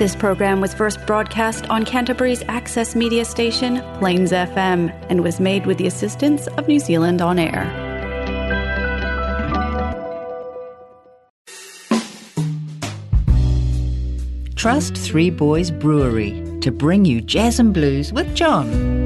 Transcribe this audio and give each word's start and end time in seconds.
This 0.00 0.16
program 0.16 0.62
was 0.62 0.72
first 0.72 1.04
broadcast 1.06 1.68
on 1.68 1.84
Canterbury's 1.84 2.42
access 2.48 2.96
media 2.96 3.22
station, 3.26 3.82
Plains 3.98 4.32
FM, 4.32 4.90
and 5.10 5.22
was 5.22 5.38
made 5.38 5.66
with 5.66 5.76
the 5.76 5.86
assistance 5.86 6.46
of 6.56 6.66
New 6.66 6.78
Zealand 6.78 7.20
On 7.20 7.38
Air. 7.38 7.68
Trust 14.56 14.96
Three 14.96 15.28
Boys 15.28 15.70
Brewery 15.70 16.58
to 16.62 16.72
bring 16.72 17.04
you 17.04 17.20
jazz 17.20 17.60
and 17.60 17.74
blues 17.74 18.10
with 18.10 18.34
John. 18.34 18.99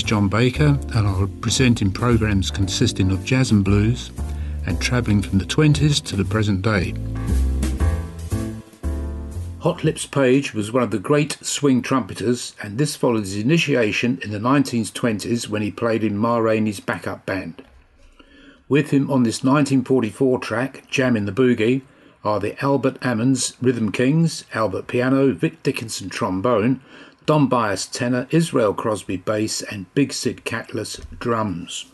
Is 0.00 0.04
John 0.04 0.28
Baker, 0.28 0.78
and 0.94 1.06
I'll 1.06 1.26
present 1.42 1.82
in 1.82 1.92
programs 1.92 2.50
consisting 2.50 3.10
of 3.10 3.22
jazz 3.22 3.50
and 3.50 3.62
blues 3.62 4.10
and 4.64 4.80
travelling 4.80 5.20
from 5.20 5.36
the 5.36 5.44
20s 5.44 6.02
to 6.04 6.16
the 6.16 6.24
present 6.24 6.62
day. 6.62 6.94
Hot 9.58 9.84
Lips 9.84 10.06
Page 10.06 10.54
was 10.54 10.72
one 10.72 10.82
of 10.82 10.90
the 10.90 10.98
great 10.98 11.36
swing 11.42 11.82
trumpeters, 11.82 12.54
and 12.62 12.78
this 12.78 12.96
followed 12.96 13.24
his 13.24 13.36
initiation 13.36 14.18
in 14.22 14.30
the 14.30 14.38
1920s 14.38 15.48
when 15.48 15.60
he 15.60 15.70
played 15.70 16.02
in 16.02 16.16
Ma 16.16 16.38
Rainey's 16.38 16.80
backup 16.80 17.26
band. 17.26 17.62
With 18.70 18.92
him 18.92 19.10
on 19.10 19.24
this 19.24 19.44
1944 19.44 20.38
track, 20.38 20.88
Jam 20.88 21.14
in 21.14 21.26
the 21.26 21.32
Boogie, 21.32 21.82
are 22.24 22.40
the 22.40 22.58
Albert 22.64 22.98
Ammons 23.00 23.54
Rhythm 23.60 23.92
Kings, 23.92 24.44
Albert 24.54 24.86
Piano, 24.86 25.32
Vic 25.32 25.62
Dickenson 25.62 26.08
Trombone, 26.08 26.80
Don 27.30 27.48
Byas 27.48 27.88
tenor, 27.88 28.26
Israel 28.30 28.74
Crosby 28.74 29.16
bass, 29.16 29.62
and 29.62 29.86
Big 29.94 30.12
Sid 30.12 30.44
Catlett 30.44 30.98
drums. 31.20 31.86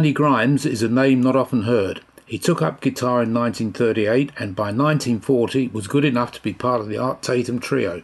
Tiny 0.00 0.14
Grimes 0.14 0.64
is 0.64 0.82
a 0.82 0.88
name 0.88 1.20
not 1.20 1.36
often 1.36 1.64
heard. 1.64 2.00
He 2.24 2.38
took 2.38 2.62
up 2.62 2.80
guitar 2.80 3.22
in 3.22 3.34
1938 3.34 4.32
and 4.38 4.56
by 4.56 4.72
1940 4.72 5.68
was 5.68 5.88
good 5.88 6.06
enough 6.06 6.32
to 6.32 6.42
be 6.42 6.54
part 6.54 6.80
of 6.80 6.88
the 6.88 6.96
Art 6.96 7.20
Tatum 7.20 7.60
trio 7.60 8.00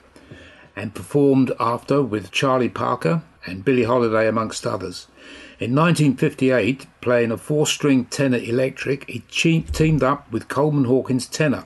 and 0.76 0.94
performed 0.94 1.52
after 1.58 2.02
with 2.02 2.32
Charlie 2.32 2.69
Parker 2.69 3.22
and 3.46 3.64
Billie 3.64 3.84
Holiday 3.84 4.28
amongst 4.28 4.66
others. 4.66 5.06
In 5.58 5.75
1958, 5.75 6.87
playing 7.00 7.31
a 7.31 7.38
four-string 7.38 8.04
tenor 8.04 8.37
electric, 8.37 9.08
he 9.08 9.20
teamed 9.20 10.02
up 10.02 10.31
with 10.31 10.48
Coleman 10.48 10.84
Hawkins 10.84 11.26
tenor, 11.26 11.64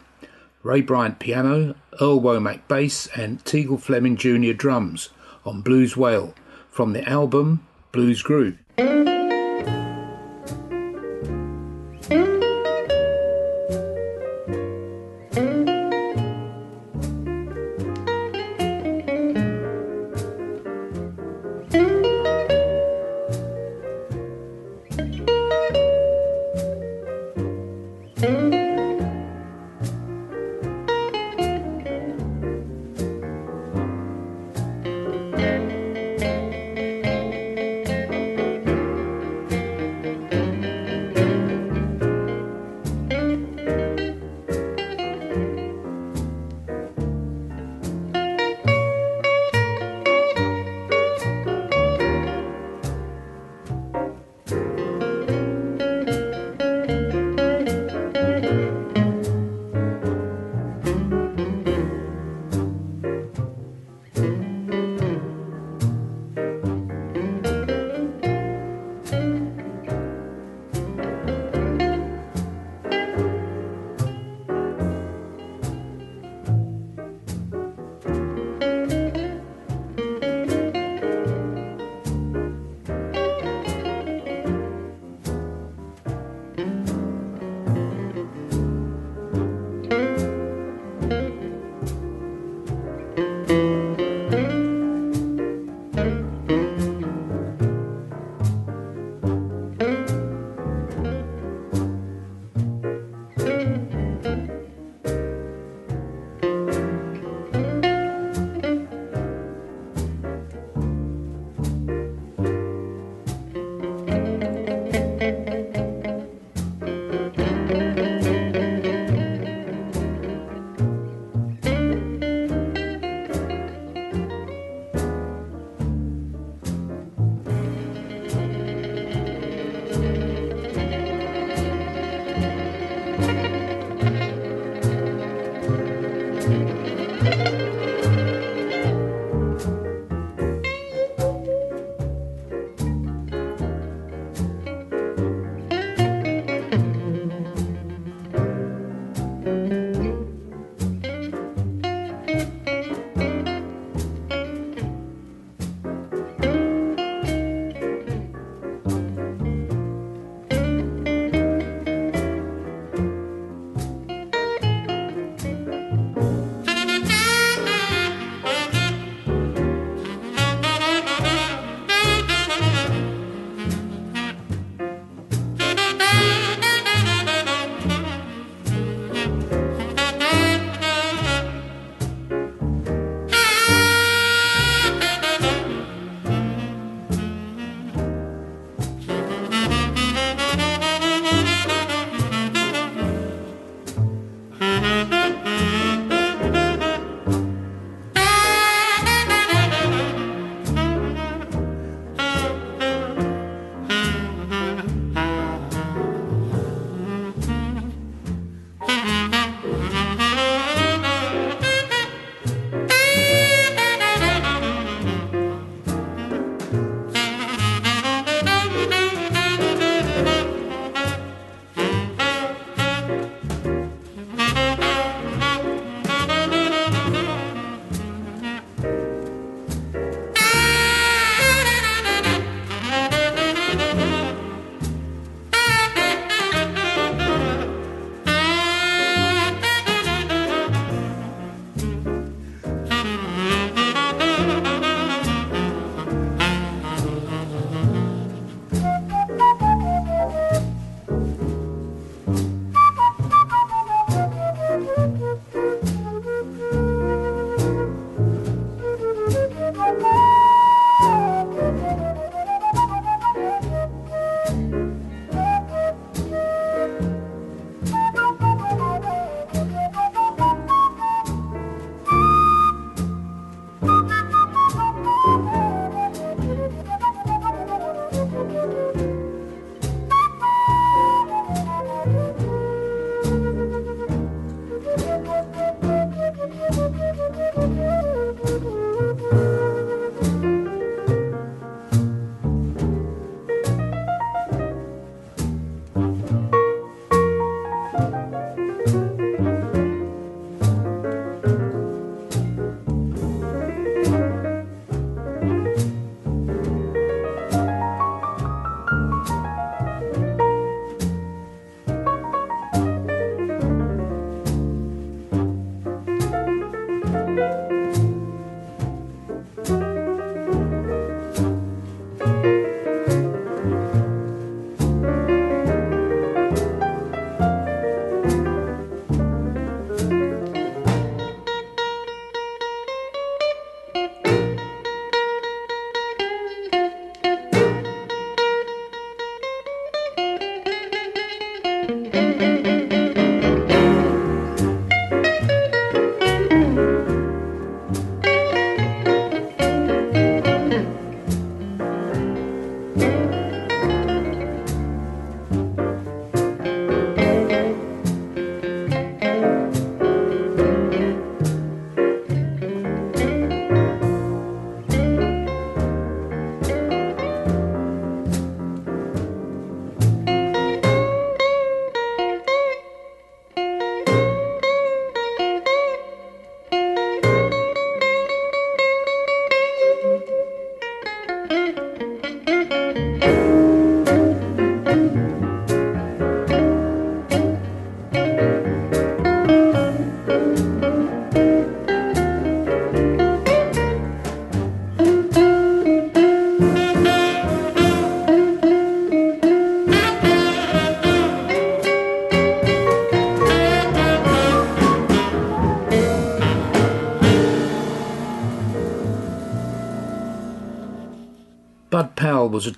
Ray 0.62 0.80
Bryant 0.80 1.18
piano, 1.18 1.74
Earl 2.00 2.20
Womack 2.20 2.68
bass 2.68 3.08
and 3.16 3.44
Teagle 3.44 3.80
Fleming 3.80 4.14
Jr. 4.14 4.52
drums 4.52 5.08
on 5.44 5.60
Blues 5.60 5.96
Whale 5.96 6.36
from 6.70 6.92
the 6.92 7.02
album 7.08 7.66
Blues 7.90 8.22
Groove. 8.22 8.58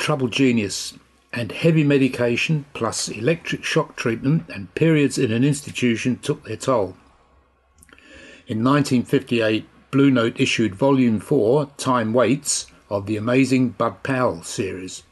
Troubled 0.02 0.32
genius, 0.32 0.94
and 1.32 1.52
heavy 1.52 1.84
medication 1.84 2.64
plus 2.74 3.08
electric 3.08 3.62
shock 3.62 3.94
treatment 3.94 4.42
and 4.52 4.74
periods 4.74 5.16
in 5.16 5.30
an 5.30 5.44
institution 5.44 6.18
took 6.18 6.44
their 6.44 6.56
toll. 6.56 6.96
In 8.48 8.64
1958, 8.64 9.64
Blue 9.92 10.10
Note 10.10 10.40
issued 10.40 10.74
Volume 10.74 11.20
4, 11.20 11.66
Time 11.76 12.12
Waits, 12.12 12.66
of 12.90 13.06
the 13.06 13.16
amazing 13.16 13.68
Bud 13.70 14.02
Powell 14.02 14.42
series. 14.42 15.04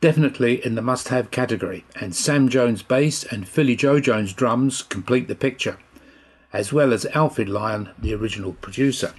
Definitely 0.00 0.64
in 0.64 0.74
the 0.74 0.80
must 0.80 1.08
have 1.08 1.30
category, 1.30 1.84
and 2.00 2.16
Sam 2.16 2.48
Jones 2.48 2.82
bass 2.82 3.22
and 3.22 3.46
Philly 3.46 3.76
Joe 3.76 4.00
Jones 4.00 4.32
drums 4.32 4.80
complete 4.80 5.28
the 5.28 5.34
picture, 5.34 5.76
as 6.54 6.72
well 6.72 6.94
as 6.94 7.04
Alfred 7.06 7.50
Lion, 7.50 7.90
the 7.98 8.14
original 8.14 8.54
producer. 8.54 9.12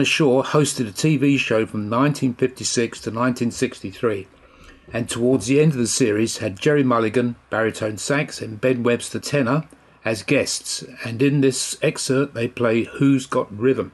Dinah 0.00 0.06
Shore 0.06 0.42
hosted 0.42 0.88
a 0.88 0.92
TV 0.92 1.38
show 1.38 1.66
from 1.66 1.90
1956 1.90 3.02
to 3.02 3.10
1963. 3.10 4.26
and 4.94 5.10
towards 5.10 5.46
the 5.46 5.60
end 5.60 5.72
of 5.72 5.78
the 5.78 5.86
series 5.86 6.38
had 6.38 6.58
Gerry 6.58 6.82
Mulligan, 6.82 7.36
baritone 7.50 7.98
sax, 7.98 8.40
and 8.40 8.62
Ben 8.62 8.82
Webster 8.82 9.18
tenor 9.18 9.64
as 10.02 10.22
guests, 10.22 10.82
and 11.04 11.20
in 11.20 11.42
this 11.42 11.76
excerpt 11.82 12.32
they 12.32 12.48
play 12.48 12.84
Who's 12.84 13.26
Got 13.26 13.54
Rhythm. 13.54 13.92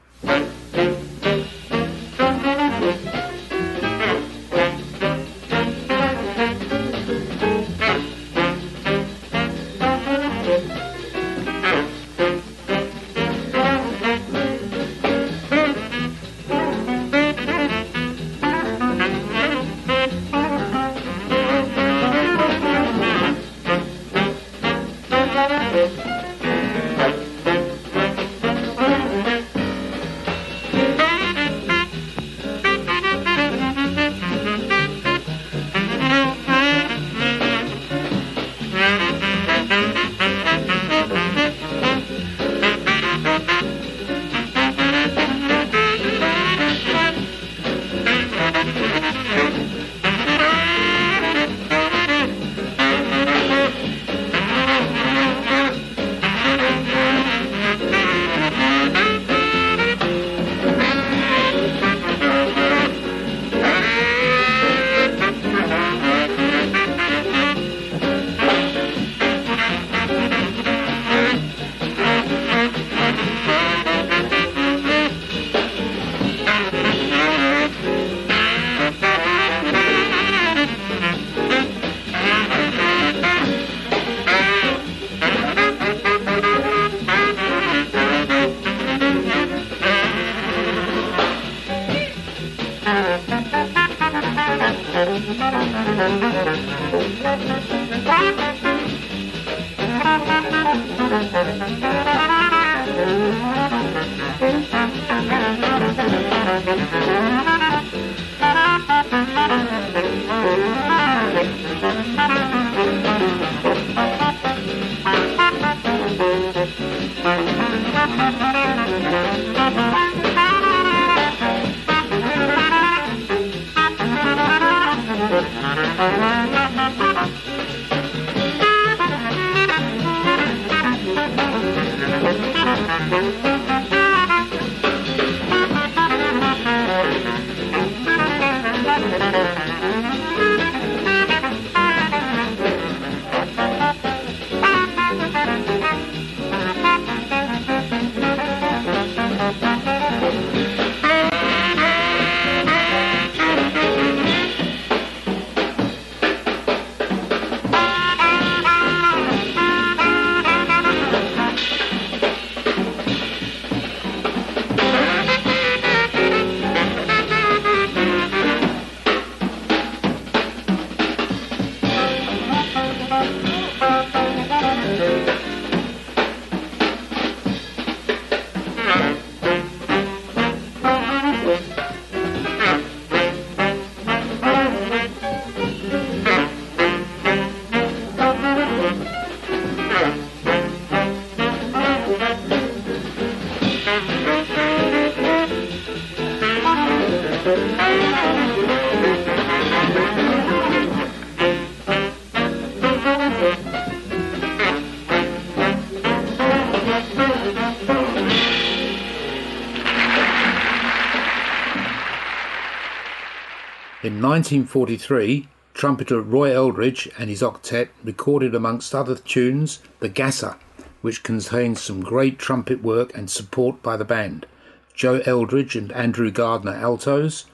1943, 214.37 215.47
trumpeter 215.73 216.21
Roy 216.21 216.53
Eldridge 216.53 217.09
and 217.17 217.27
his 217.27 217.41
octet 217.41 217.89
recorded, 218.03 218.53
amongst 218.53 218.93
other 218.93 219.15
tunes, 219.15 219.79
The 219.99 220.09
Gasser, 220.09 220.57
which 221.01 221.23
contains 221.23 221.81
some 221.81 222.03
great 222.03 222.37
trumpet 222.37 222.83
work 222.83 223.17
and 223.17 223.31
support 223.31 223.81
by 223.81 223.97
the 223.97 224.05
band. 224.05 224.45
Joe 224.93 225.21
Eldridge 225.25 225.75
and 225.75 225.91
Andrew 225.91 226.29
Gardner 226.29 226.75
altos, 226.75 227.45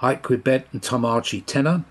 Ike 0.00 0.22
Quebec 0.22 0.68
and 0.72 0.80
Tom 0.80 1.02
Archia 1.02 1.44
tenor, 1.44 1.84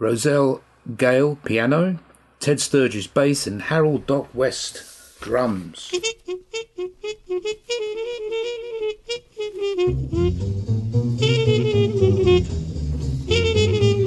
Roselle 0.00 0.60
Gale 0.96 1.36
piano, 1.44 2.00
Ted 2.40 2.60
Sturgis 2.60 3.06
bass, 3.06 3.46
and 3.46 3.62
Harold 3.62 4.08
Doc 4.08 4.26
West 4.34 5.20
drums. 5.20 5.92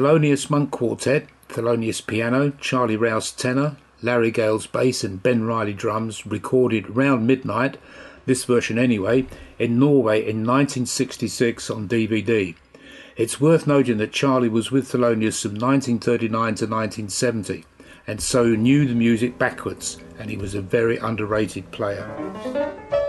Thelonious 0.00 0.48
Monk 0.48 0.70
Quartet, 0.70 1.26
Thelonious 1.50 2.06
piano, 2.06 2.52
Charlie 2.58 2.96
Rouse 2.96 3.30
tenor, 3.32 3.76
Larry 4.00 4.30
Gales 4.30 4.66
bass, 4.66 5.04
and 5.04 5.22
Ben 5.22 5.44
Riley 5.44 5.74
drums 5.74 6.24
recorded 6.24 6.96
round 6.96 7.26
midnight, 7.26 7.76
this 8.24 8.44
version 8.44 8.78
anyway, 8.78 9.26
in 9.58 9.78
Norway 9.78 10.20
in 10.20 10.46
1966 10.46 11.68
on 11.68 11.86
DVD. 11.86 12.54
It's 13.18 13.42
worth 13.42 13.66
noting 13.66 13.98
that 13.98 14.10
Charlie 14.10 14.48
was 14.48 14.70
with 14.70 14.90
Thelonious 14.90 15.42
from 15.42 15.56
1939 15.56 16.30
to 16.30 16.64
1970 16.64 17.66
and 18.06 18.22
so 18.22 18.46
knew 18.46 18.86
the 18.86 18.94
music 18.94 19.36
backwards, 19.38 19.98
and 20.18 20.30
he 20.30 20.36
was 20.38 20.54
a 20.54 20.62
very 20.62 20.96
underrated 20.96 21.70
player. 21.72 22.99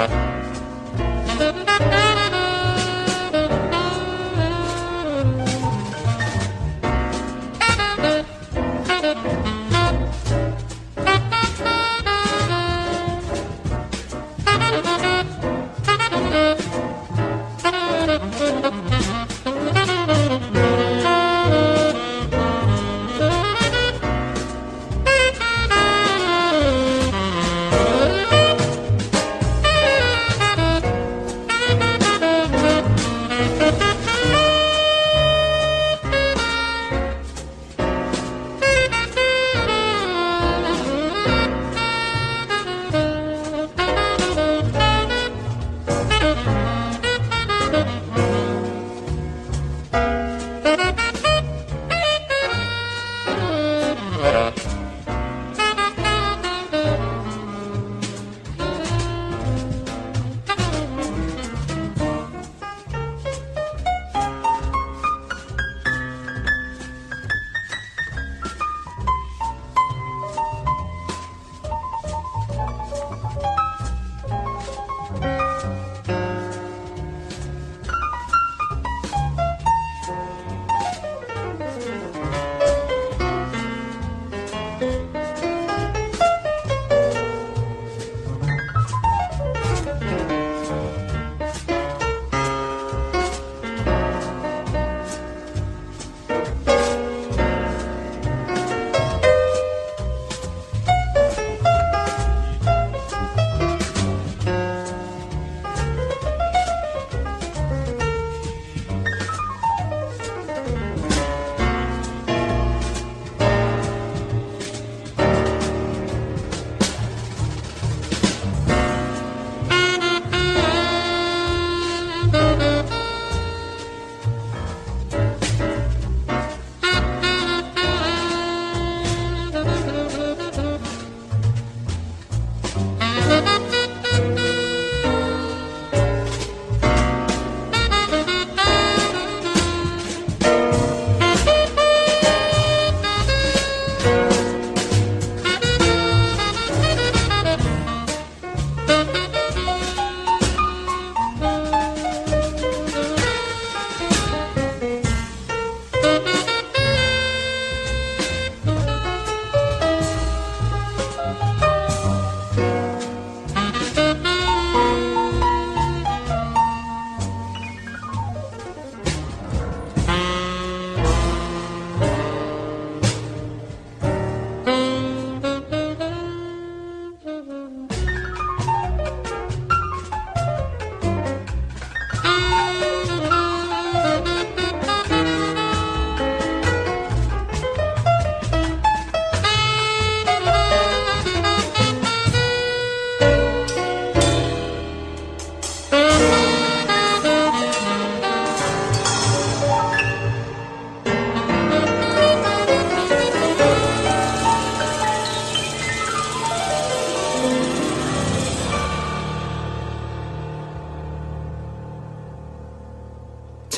Yeah. 0.00 0.39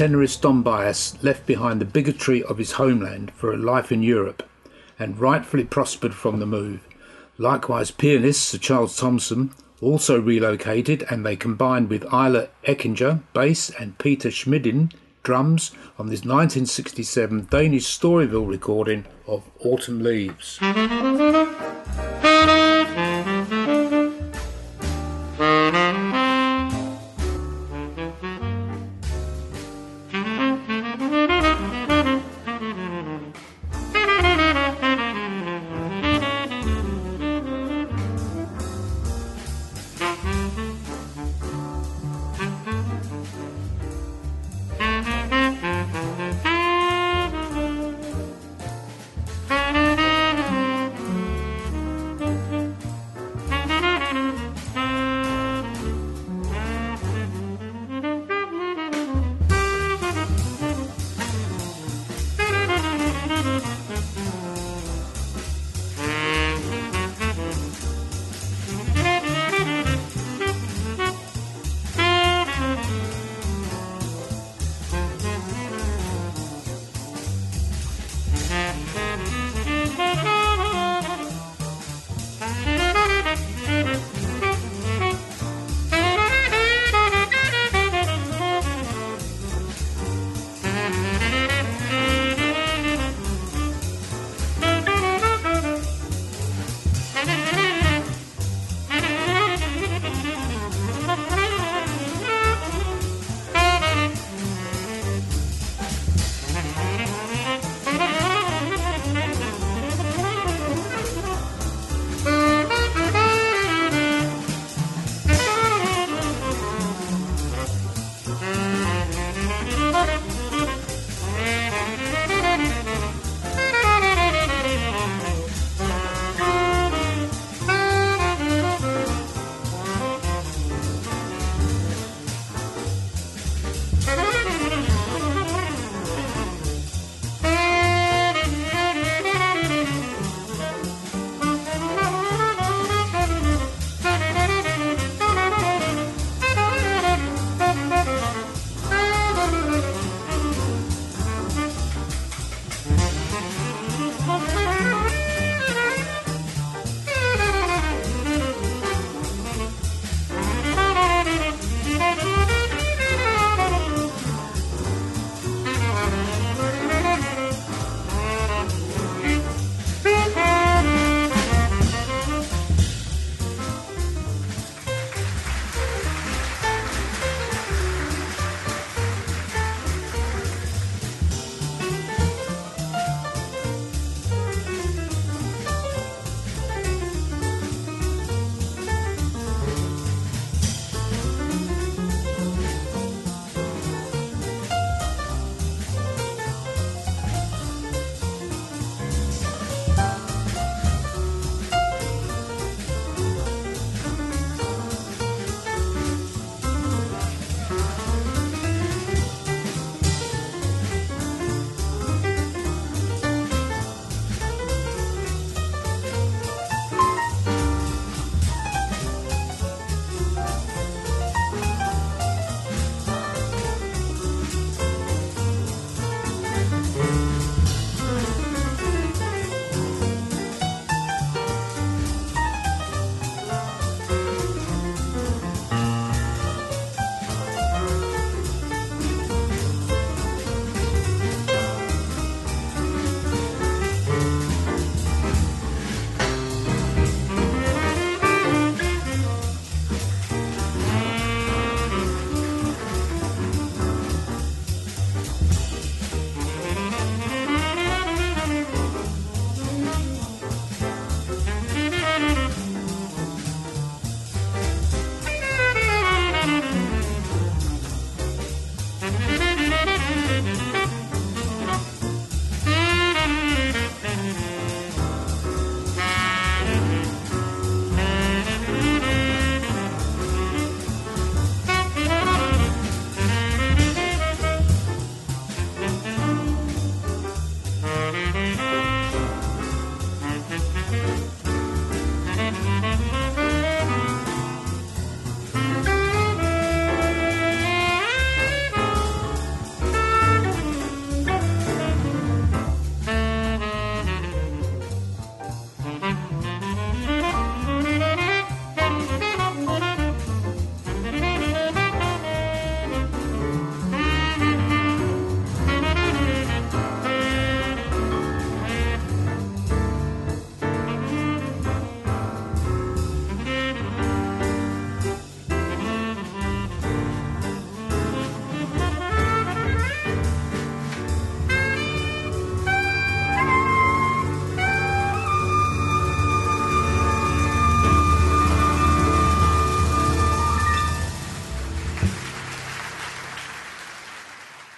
Tenorist 0.03 0.41
Don 0.41 0.65
Byas 0.65 1.23
left 1.23 1.47
behind 1.47 1.81
the 1.81 1.85
bigotry 1.85 2.43
of 2.43 2.59
his 2.59 2.73
homeland 2.73 3.31
for 3.37 3.53
a 3.53 3.57
life 3.57 3.93
in 3.93 4.03
Europe 4.03 4.43
and 4.99 5.21
rightfully 5.21 5.62
prospered 5.62 6.12
from 6.12 6.41
the 6.41 6.45
move. 6.45 6.81
Likewise, 7.38 7.93
pianist 7.93 8.45
Sir 8.47 8.59
Charles 8.59 8.97
Thompson 8.97 9.53
also 9.81 10.21
relocated 10.21 11.07
and 11.09 11.25
they 11.25 11.37
combined 11.37 11.88
with 11.88 12.03
Isla 12.12 12.49
Eckinger, 12.67 13.21
bass, 13.33 13.71
and 13.71 13.97
Peter 13.99 14.31
Schmidlin, 14.31 14.93
drums, 15.23 15.71
on 15.97 16.09
this 16.09 16.25
1967 16.25 17.47
Danish 17.49 17.87
Storyville 17.87 18.49
recording 18.49 19.05
of 19.29 19.45
Autumn 19.61 20.03
Leaves. 20.03 20.59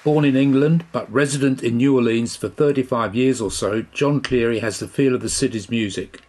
Born 0.05 0.27
in 0.27 0.37
England 0.37 0.85
but 0.93 1.11
resident 1.11 1.63
in 1.63 1.79
New 1.79 1.97
Orleans 1.97 2.37
for 2.37 2.51
35 2.51 3.15
years 3.15 3.41
or 3.41 3.51
so, 3.51 3.87
Jon 3.91 4.21
Cleary 4.21 4.59
has 4.59 4.79
the 4.79 4.87
feel 4.87 5.15
of 5.15 5.23
the 5.23 5.31
city's 5.31 5.71
music. 5.71 6.21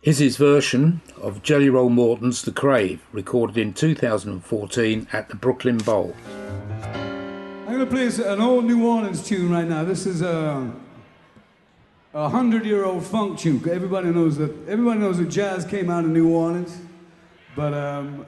Here's 0.00 0.16
his 0.16 0.38
version 0.38 1.02
of 1.20 1.42
Jelly 1.42 1.68
Roll 1.68 1.90
Morton's 1.90 2.40
The 2.40 2.52
Crave, 2.52 3.02
recorded 3.12 3.58
in 3.58 3.74
2014 3.74 5.08
at 5.12 5.28
the 5.28 5.36
Brooklyn 5.36 5.76
Bowl. 5.76 6.16
I'm 7.66 7.66
going 7.66 7.80
to 7.80 7.86
play 7.86 8.06
an 8.32 8.40
old 8.40 8.64
New 8.64 8.86
Orleans 8.86 9.22
tune 9.22 9.50
right 9.50 9.68
now. 9.68 9.84
This 9.84 10.06
is 10.06 10.22
a, 10.22 10.72
a 12.14 12.28
hundred-year-old 12.30 13.04
funk 13.04 13.38
tune. 13.40 13.62
Everybody 13.68 14.08
knows 14.08 14.38
that. 14.38 14.50
Everybody 14.66 15.00
knows 15.00 15.18
that 15.18 15.28
jazz 15.28 15.66
came 15.66 15.90
out 15.90 16.04
of 16.04 16.10
New 16.10 16.34
Orleans, 16.34 16.78
but 17.54 17.74
um, 17.74 18.24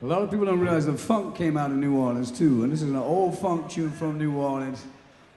a 0.00 0.06
lot 0.06 0.22
of 0.22 0.30
people 0.30 0.46
don't 0.46 0.60
realize 0.60 0.86
that 0.86 0.98
funk 0.98 1.34
came 1.34 1.56
out 1.56 1.70
of 1.70 1.76
New 1.76 1.96
Orleans 1.96 2.30
too, 2.30 2.62
and 2.62 2.72
this 2.72 2.82
is 2.82 2.90
an 2.90 2.96
old 2.96 3.38
funk 3.38 3.68
tune 3.68 3.90
from 3.90 4.16
New 4.16 4.36
Orleans 4.36 4.84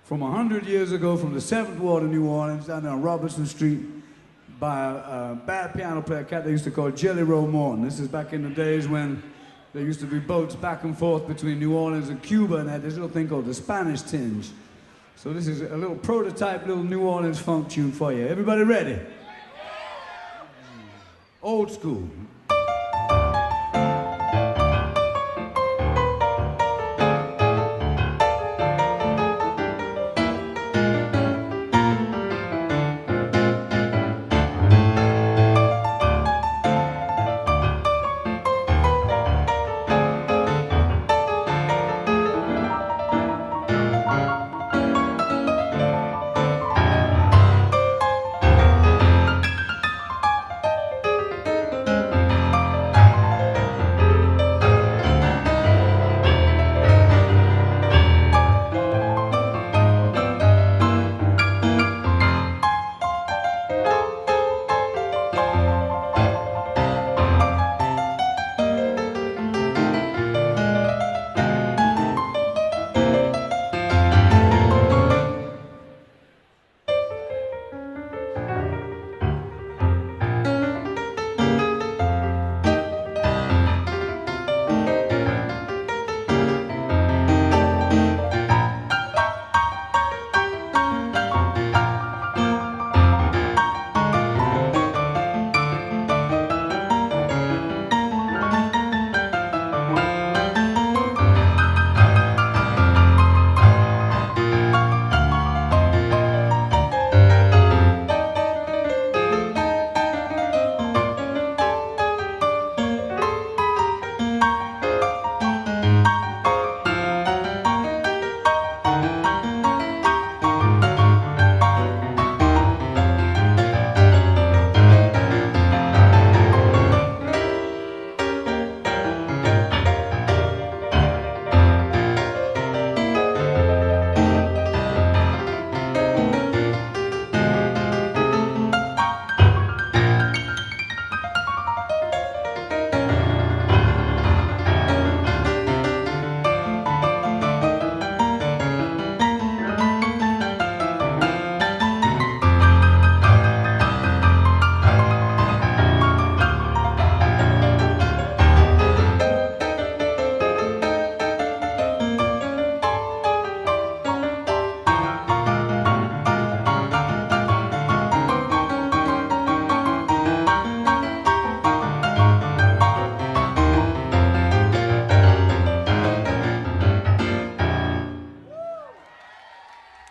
from 0.03 0.20
100 0.20 0.66
years 0.66 0.91
ago 0.91 1.18
from 1.18 1.34
the 1.34 1.39
7th 1.39 1.78
Ward 1.78 2.03
of 2.03 2.12
New 2.12 2.28
Orleans 2.28 2.68
down 2.68 2.84
there 2.84 2.91
on 2.91 3.01
Robertson 3.01 3.45
Street 3.45 3.80
by 4.59 4.91
a, 4.91 5.32
a 5.32 5.41
bad 5.47 5.74
piano 5.74 6.01
player, 6.01 6.24
cat 6.24 6.43
they 6.43 6.51
used 6.51 6.66
to 6.66 6.72
call 6.72 6.91
Jelly 6.91 7.24
Roll 7.24 7.47
Morton. 7.47 7.84
This 7.84 7.99
is 7.99 8.07
back 8.07 8.34
in 8.34 8.43
the 8.43 8.49
days 8.49 8.88
when 8.88 9.24
there 9.74 9.84
used 9.84 9.99
to 10.01 10.05
be 10.05 10.20
boats 10.20 10.53
back 10.53 10.84
and 10.84 10.95
forth 10.95 11.28
between 11.28 11.57
New 11.57 11.74
Orleans 11.74 12.09
and 12.09 12.22
Cuba 12.22 12.57
and 12.57 12.70
had 12.70 12.84
this 12.84 12.93
little 12.93 13.09
thing 13.09 13.30
called 13.30 13.45
the 13.45 13.53
Spanish 13.55 14.01
tinge. 14.03 14.49
So 15.16 15.34
this 15.34 15.47
is 15.47 15.62
a 15.62 15.78
little 15.78 15.95
prototype 15.95 16.68
little 16.68 16.84
New 16.84 17.01
Orleans 17.01 17.39
funk 17.39 17.70
tune 17.70 17.91
for 17.91 18.14
you. 18.14 18.28
Everybody 18.28 18.64
ready? 18.64 18.99
Old 21.41 21.72
school. 21.72 22.07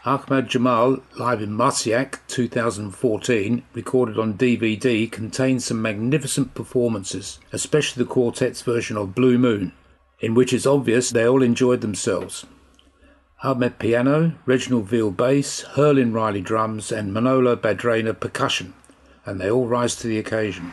Ahmad 0.07 0.49
Jamal 0.49 1.01
live 1.19 1.43
in 1.43 1.53
Marciac 1.53 2.21
2014, 2.27 3.63
recorded 3.75 4.19
on 4.19 4.33
DVD, 4.33 5.13
contains 5.13 5.67
some 5.67 5.83
magnificent 5.83 6.55
performances, 6.55 7.39
especially 7.53 8.03
the 8.03 8.11
quartet's 8.11 8.63
version 8.63 8.97
of 8.97 9.15
Blue 9.15 9.37
Moon, 9.37 9.73
in 10.19 10.33
which 10.33 10.55
it's 10.55 10.65
obvious 10.65 11.11
they 11.11 11.29
all 11.29 11.43
enjoyed 11.43 11.83
themselves. 11.83 12.47
Ahmad 13.43 13.79
piano, 13.79 14.33
Reginald 14.47 14.87
Veal 14.87 15.11
bass, 15.11 15.65
Herlin 15.75 16.15
Riley 16.15 16.41
drums, 16.41 16.91
and 16.91 17.13
Manolo 17.13 17.55
Badrena 17.55 18.19
percussion, 18.19 18.73
and 19.27 19.39
they 19.39 19.51
all 19.51 19.67
rise 19.67 19.97
to 19.97 20.09
the 20.09 20.19
occasion. 20.19 20.73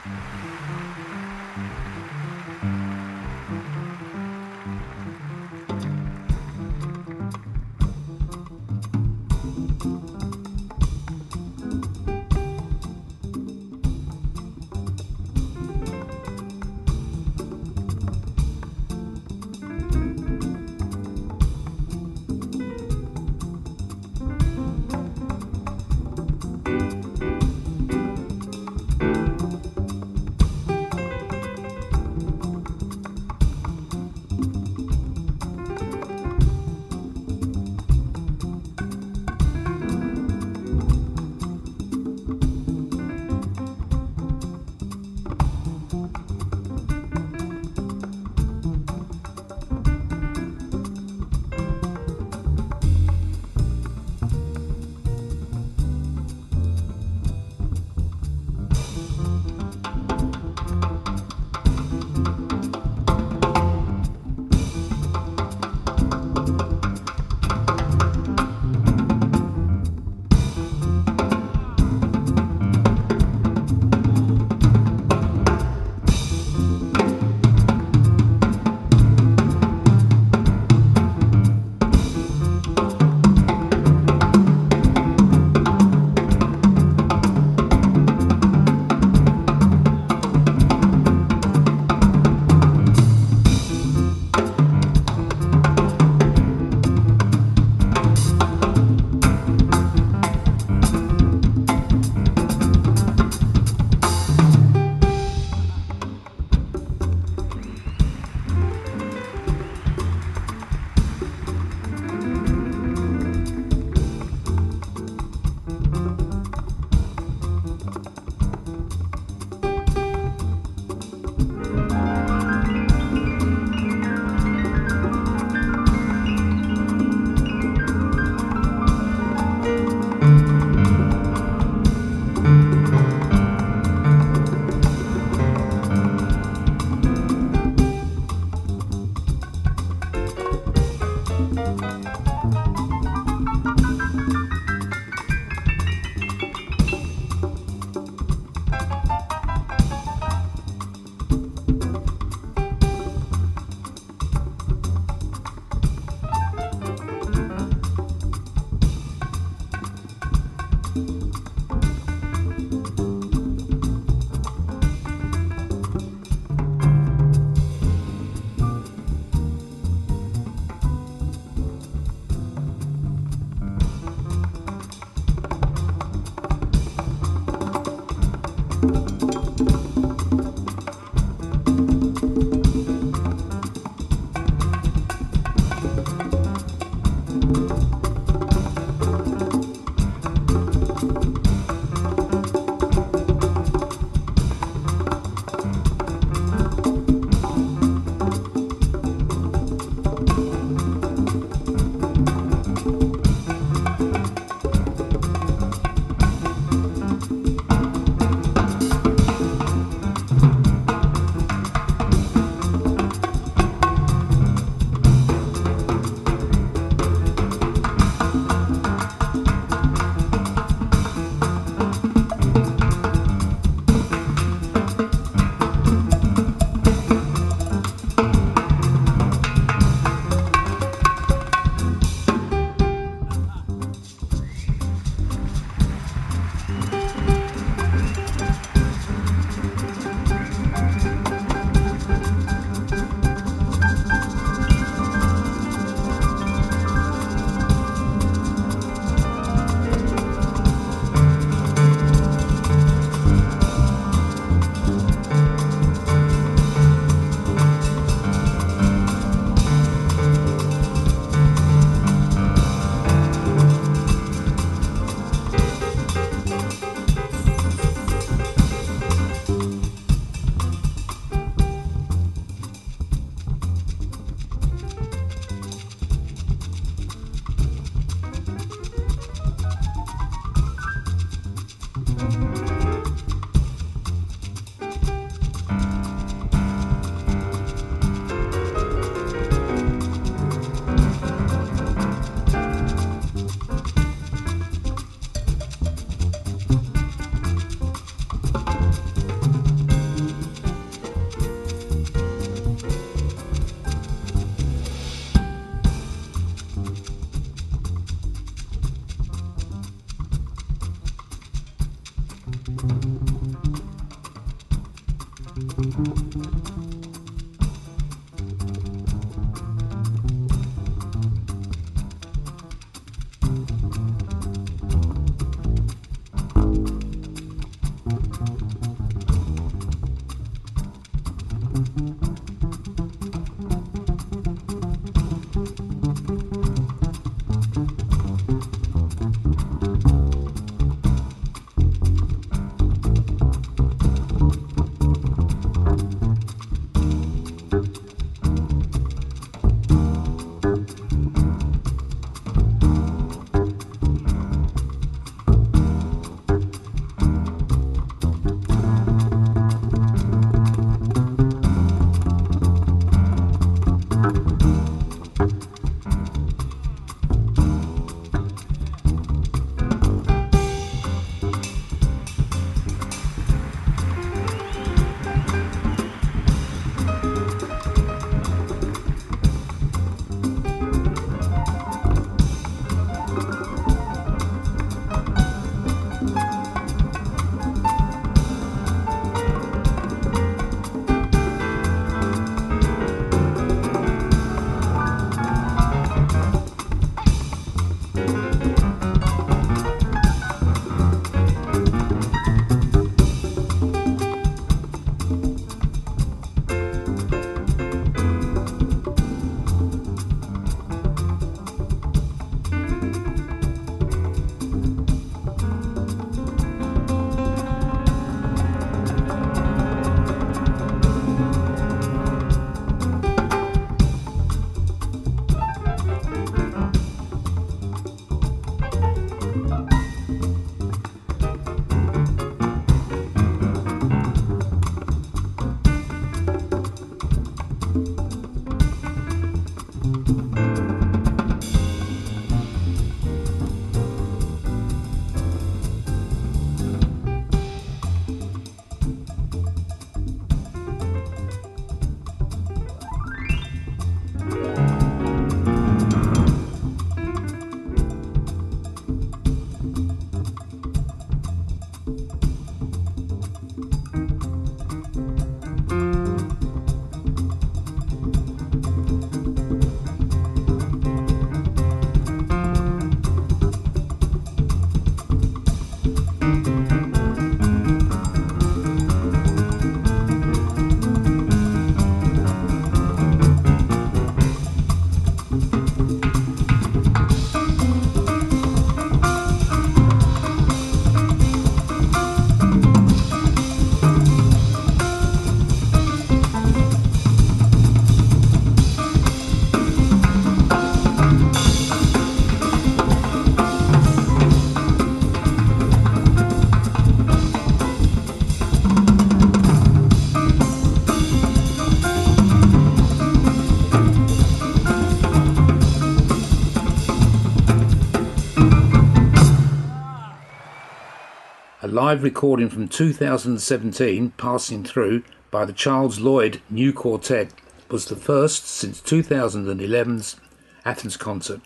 Live 522.07 522.23
recording 522.23 522.69
from 522.69 522.87
2017, 522.87 524.31
Passing 524.37 524.81
Through, 524.81 525.23
by 525.51 525.65
the 525.65 525.73
Charles 525.73 526.21
Lloyd 526.21 526.61
New 526.69 526.93
Quartet, 526.93 527.51
was 527.89 528.05
the 528.05 528.15
first 528.15 528.65
since 528.65 529.01
2011's 529.01 530.37
Athens 530.85 531.17
concert. 531.17 531.59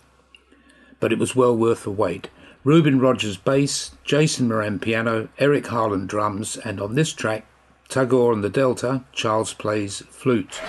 But 0.99 1.13
it 1.13 1.19
was 1.19 1.35
well 1.35 1.55
worth 1.55 1.83
the 1.83 1.91
wait. 1.91 2.31
Reuben 2.63 2.99
Rogers 2.99 3.37
bass, 3.37 3.91
Jason 4.03 4.47
Moran 4.47 4.79
piano, 4.79 5.29
Eric 5.37 5.67
Harland 5.67 6.09
drums, 6.09 6.57
and 6.57 6.81
on 6.81 6.95
this 6.95 7.13
track, 7.13 7.45
Tagore 7.87 8.33
and 8.33 8.43
the 8.43 8.49
Delta, 8.49 9.03
Charles 9.13 9.53
plays 9.53 9.99
flute. 10.09 10.59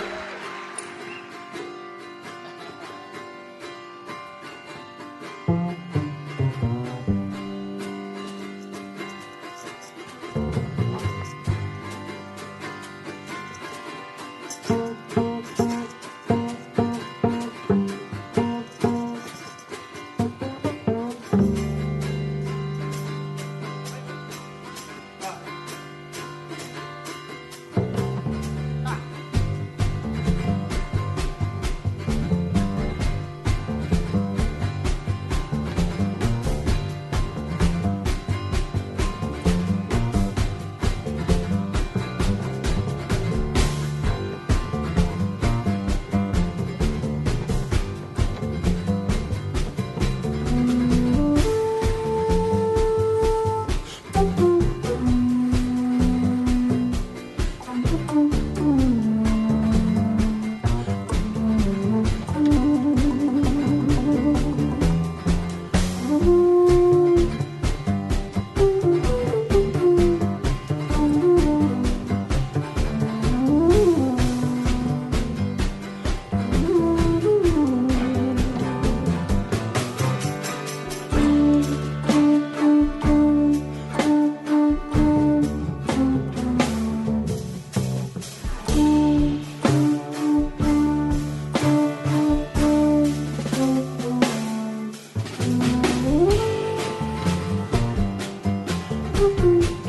Música 99.13 99.82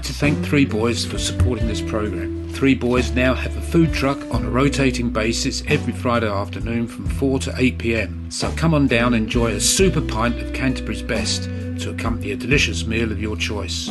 like 0.00 0.06
to 0.06 0.14
thank 0.14 0.42
Three 0.46 0.64
Boys 0.64 1.04
for 1.04 1.18
supporting 1.18 1.68
this 1.68 1.82
program. 1.82 2.48
Three 2.54 2.74
Boys 2.74 3.10
now 3.10 3.34
have 3.34 3.54
a 3.54 3.60
food 3.60 3.92
truck 3.92 4.18
on 4.32 4.46
a 4.46 4.48
rotating 4.48 5.10
basis 5.10 5.62
every 5.66 5.92
Friday 5.92 6.26
afternoon 6.26 6.86
from 6.88 7.06
4 7.06 7.38
to 7.40 7.54
8 7.54 7.76
pm. 7.76 8.30
So 8.30 8.50
come 8.56 8.72
on 8.72 8.86
down 8.86 9.12
and 9.12 9.24
enjoy 9.24 9.50
a 9.50 9.60
super 9.60 10.00
pint 10.00 10.40
of 10.40 10.54
Canterbury's 10.54 11.02
best 11.02 11.42
to 11.80 11.90
accompany 11.90 12.30
a 12.30 12.36
delicious 12.36 12.86
meal 12.86 13.12
of 13.12 13.20
your 13.20 13.36
choice. 13.36 13.90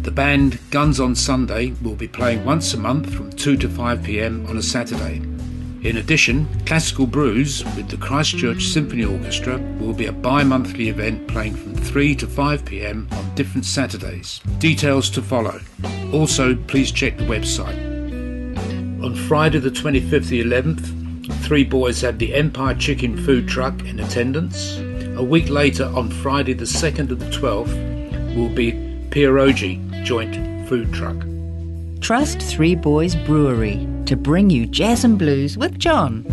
The 0.00 0.10
band 0.10 0.58
Guns 0.70 0.98
on 0.98 1.14
Sunday 1.14 1.74
will 1.82 1.94
be 1.94 2.08
playing 2.08 2.46
once 2.46 2.72
a 2.72 2.78
month 2.78 3.12
from 3.12 3.30
2 3.30 3.58
to 3.58 3.68
5 3.68 4.02
pm 4.02 4.46
on 4.46 4.56
a 4.56 4.62
Saturday. 4.62 5.20
In 5.82 5.96
addition, 5.96 6.46
Classical 6.66 7.06
Brews 7.06 7.64
with 7.74 7.88
the 7.88 7.96
Christchurch 7.96 8.64
Symphony 8.64 9.04
Orchestra 9.04 9.56
will 9.78 9.94
be 9.94 10.06
a 10.06 10.12
bi 10.12 10.44
monthly 10.44 10.90
event 10.90 11.26
playing 11.26 11.54
from 11.54 11.74
3 11.74 12.14
to 12.16 12.26
5 12.26 12.66
pm 12.66 13.08
on 13.12 13.34
different 13.34 13.64
Saturdays. 13.64 14.42
Details 14.58 15.08
to 15.08 15.22
follow. 15.22 15.58
Also, 16.12 16.54
please 16.54 16.92
check 16.92 17.16
the 17.16 17.24
website. 17.24 17.78
On 19.02 19.14
Friday, 19.14 19.58
the 19.58 19.70
25th 19.70 20.26
the 20.26 20.44
11th, 20.44 21.44
Three 21.44 21.64
Boys 21.64 22.02
have 22.02 22.18
the 22.18 22.34
Empire 22.34 22.74
Chicken 22.74 23.16
food 23.16 23.48
truck 23.48 23.82
in 23.86 24.00
attendance. 24.00 24.76
A 25.16 25.24
week 25.24 25.48
later, 25.48 25.86
on 25.86 26.10
Friday, 26.10 26.52
the 26.52 26.66
2nd 26.66 27.10
of 27.10 27.20
the 27.20 27.30
12th, 27.30 28.36
will 28.36 28.50
be 28.50 28.72
Pierogi 29.08 30.04
joint 30.04 30.68
food 30.68 30.92
truck. 30.92 31.29
Trust 32.00 32.40
Three 32.40 32.74
Boys 32.74 33.14
Brewery 33.14 33.86
to 34.06 34.16
bring 34.16 34.50
you 34.50 34.66
jazz 34.66 35.04
and 35.04 35.18
blues 35.18 35.58
with 35.58 35.78
John. 35.78 36.24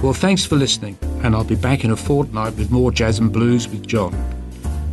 Well, 0.00 0.14
thanks 0.14 0.46
for 0.46 0.54
listening, 0.56 0.96
and 1.22 1.34
I'll 1.34 1.44
be 1.44 1.56
back 1.56 1.84
in 1.84 1.90
a 1.90 1.96
fortnight 1.96 2.56
with 2.56 2.70
more 2.70 2.92
jazz 2.92 3.18
and 3.18 3.32
blues 3.32 3.68
with 3.68 3.86
John. 3.86 4.12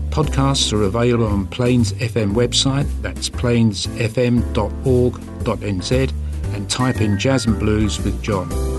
Podcasts 0.10 0.74
are 0.74 0.84
available 0.84 1.28
on 1.28 1.48
Plains 1.48 1.94
FM 1.94 2.34
website, 2.34 2.90
that's 3.02 3.30
plainsfm.org.nz, 3.30 6.14
and 6.54 6.70
type 6.70 7.02
in 7.02 7.20
Jazz 7.20 7.46
and 7.46 7.60
Blues 7.60 8.02
with 8.02 8.22
John. 8.24 8.75